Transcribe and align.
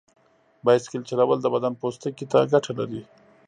بایسکل 0.65 1.01
چلول 1.09 1.39
د 1.41 1.47
بدن 1.53 1.73
پوستکي 1.81 2.25
ته 2.31 2.39
ګټه 2.51 2.71
لري. 2.79 3.01